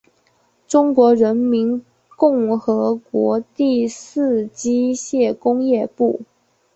[0.67, 1.85] 中华人民
[2.17, 6.21] 共和国第四机械工业部。